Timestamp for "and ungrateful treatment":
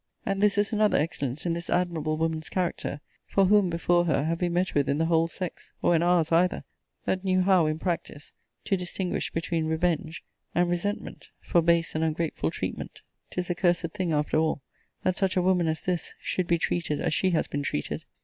11.93-13.03